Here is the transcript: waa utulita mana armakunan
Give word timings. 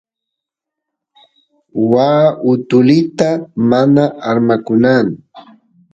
waa 1.91 2.25
utulita 2.51 3.29
mana 3.69 4.03
armakunan 4.29 5.05